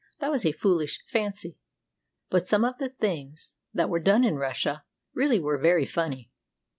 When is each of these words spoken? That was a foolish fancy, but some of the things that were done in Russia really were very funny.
That 0.19 0.31
was 0.31 0.47
a 0.47 0.51
foolish 0.51 0.97
fancy, 1.05 1.59
but 2.31 2.47
some 2.47 2.65
of 2.65 2.79
the 2.79 2.89
things 2.89 3.53
that 3.71 3.87
were 3.87 3.99
done 3.99 4.23
in 4.23 4.33
Russia 4.35 4.83
really 5.13 5.39
were 5.39 5.59
very 5.59 5.85
funny. 5.85 6.31